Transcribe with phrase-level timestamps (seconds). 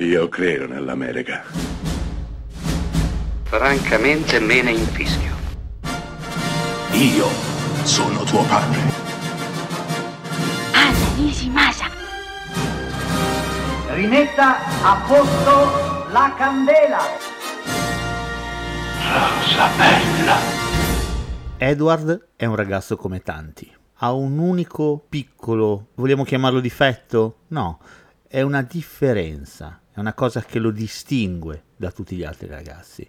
[0.00, 1.42] Io credo nell'America.
[3.42, 5.34] Francamente me ne infischio.
[6.92, 7.26] Io
[7.82, 8.78] sono tuo padre.
[10.72, 11.86] Anna Nishimasa.
[13.88, 17.00] Rimetta a posto la candela.
[19.02, 20.36] Rosa bella.
[21.56, 23.68] Edward è un ragazzo come tanti.
[23.94, 27.38] Ha un unico piccolo, vogliamo chiamarlo difetto?
[27.48, 27.80] No,
[28.28, 33.08] è una differenza, è una cosa che lo distingue da tutti gli altri ragazzi.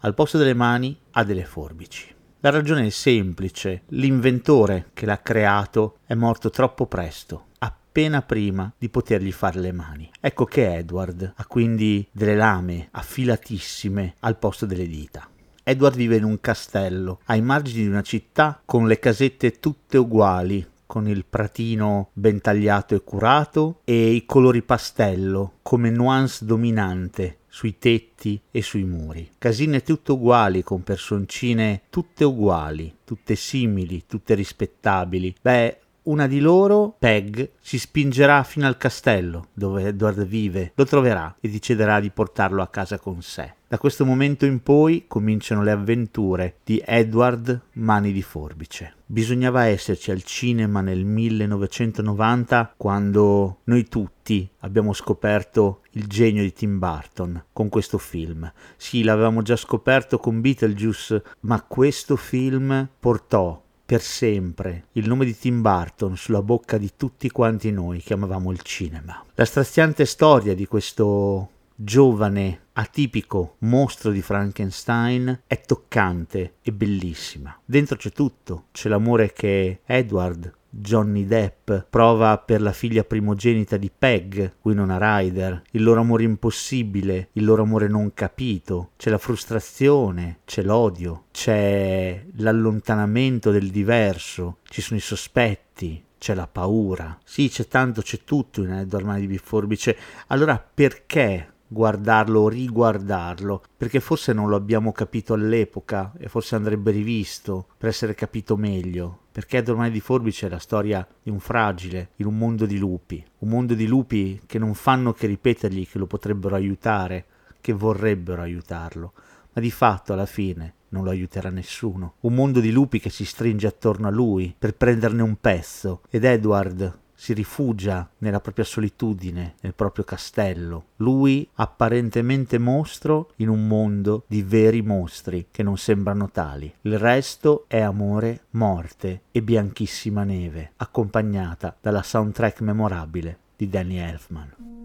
[0.00, 2.14] Al posto delle mani ha delle forbici.
[2.40, 8.90] La ragione è semplice, l'inventore che l'ha creato è morto troppo presto, appena prima di
[8.90, 10.10] potergli fare le mani.
[10.20, 15.26] Ecco che Edward ha quindi delle lame affilatissime al posto delle dita.
[15.62, 20.64] Edward vive in un castello, ai margini di una città, con le casette tutte uguali,
[20.86, 27.78] con il pratino ben tagliato e curato e i colori pastello come nuance dominante sui
[27.78, 29.30] tetti e sui muri.
[29.38, 35.34] Casine tutte uguali, con personcine tutte uguali, tutte simili, tutte rispettabili.
[35.40, 41.36] Beh, una di loro, Peg, si spingerà fino al castello dove Edward vive, lo troverà
[41.40, 43.54] e deciderà di portarlo a casa con sé.
[43.68, 48.94] Da questo momento in poi cominciano le avventure di Edward Mani di Forbice.
[49.06, 56.78] Bisognava esserci al cinema nel 1990 quando noi tutti abbiamo scoperto il genio di Tim
[56.78, 58.50] Burton con questo film.
[58.76, 65.38] Sì, l'avevamo già scoperto con Beetlejuice, ma questo film portò per sempre il nome di
[65.38, 69.24] Tim Burton sulla bocca di tutti quanti noi che amavamo il cinema.
[69.36, 77.56] La straziante storia di questo giovane, atipico mostro di Frankenstein è toccante e bellissima.
[77.64, 83.90] Dentro c'è tutto, c'è l'amore che Edward Johnny Depp prova per la figlia primogenita di
[83.96, 90.40] Peg, Winona Ryder, il loro amore impossibile, il loro amore non capito, c'è la frustrazione,
[90.44, 97.18] c'è l'odio, c'è l'allontanamento del diverso, ci sono i sospetti, c'è la paura.
[97.24, 99.96] Sì, c'è tanto, c'è tutto in Edward Mani di Forbice.
[100.28, 106.90] Allora perché guardarlo o riguardarlo, perché forse non lo abbiamo capito all'epoca e forse andrebbe
[106.90, 112.10] rivisto per essere capito meglio, perché Dormai di Forbice è la storia di un fragile
[112.16, 115.98] in un mondo di lupi, un mondo di lupi che non fanno che ripetergli che
[115.98, 117.26] lo potrebbero aiutare,
[117.60, 119.12] che vorrebbero aiutarlo,
[119.52, 122.14] ma di fatto alla fine non lo aiuterà nessuno.
[122.20, 126.24] Un mondo di lupi che si stringe attorno a lui per prenderne un pezzo ed
[126.24, 130.84] Edward si rifugia nella propria solitudine, nel proprio castello.
[130.96, 136.72] Lui, apparentemente mostro, in un mondo di veri mostri che non sembrano tali.
[136.82, 144.75] Il resto è amore, morte e bianchissima neve, accompagnata dalla soundtrack memorabile di Danny Elfman.